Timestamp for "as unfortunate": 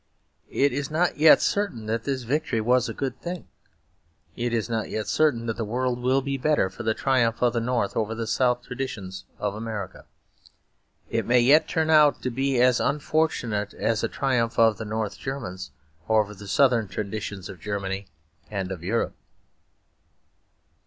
12.59-13.75